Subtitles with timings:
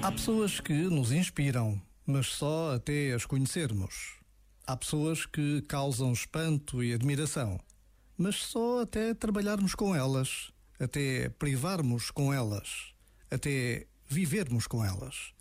[0.00, 4.20] Há pessoas que nos inspiram, mas só até as conhecermos.
[4.64, 7.58] Há pessoas que causam espanto e admiração,
[8.16, 12.94] mas só até trabalharmos com elas, até privarmos com elas,
[13.28, 15.32] até vivermos com elas.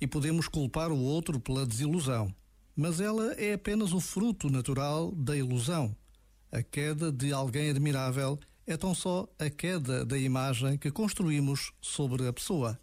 [0.00, 2.32] E podemos culpar o outro pela desilusão,
[2.76, 5.96] mas ela é apenas o fruto natural da ilusão.
[6.52, 12.26] A queda de alguém admirável é tão só a queda da imagem que construímos sobre
[12.26, 12.78] a pessoa.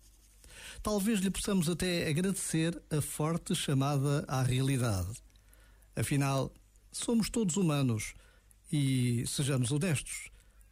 [0.83, 5.09] Talvez lhe possamos até agradecer a forte chamada à realidade.
[5.95, 6.51] Afinal,
[6.91, 8.13] somos todos humanos
[8.71, 10.29] e, sejamos honestos,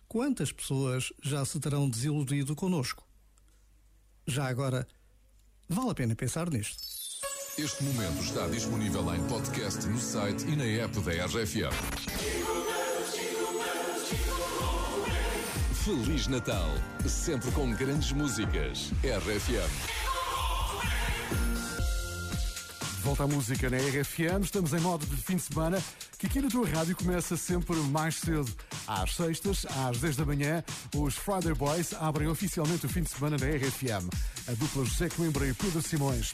[0.07, 3.07] quantas pessoas já se terão desiludido conosco?
[4.25, 4.88] Já agora,
[5.67, 6.83] vale a pena pensar nisto.
[7.57, 12.78] Este momento está disponível em podcast no site e na app da RFM.
[15.85, 16.69] Feliz Natal,
[17.07, 18.91] sempre com grandes músicas.
[19.01, 20.09] RFM.
[23.02, 25.81] Volta à música na RFM, estamos em modo de fim de semana,
[26.17, 28.52] que aqui na tua rádio começa sempre mais cedo.
[28.85, 30.63] Às sextas, às 10 da manhã,
[30.94, 34.09] os Friday Boys abrem oficialmente o fim de semana na RFM.
[34.50, 36.33] A dupla José Coimbra e Pedro Simões.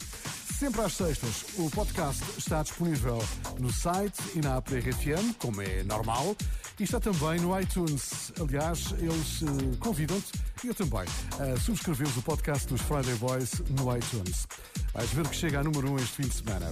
[0.58, 3.22] Sempre às sextas, o podcast está disponível
[3.60, 6.34] no site e na app da RFM, como é normal,
[6.78, 8.32] e está também no iTunes.
[8.40, 10.32] Aliás, eles uh, convidam-te,
[10.64, 11.04] e eu também,
[11.38, 14.46] a subscreveres o podcast dos Friday Boys no iTunes.
[14.92, 16.68] Vais ver que chega a número 1 um este fim de semana.